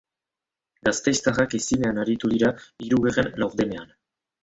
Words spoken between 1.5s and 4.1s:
ezinean aritu dira hirugarren laurdenean.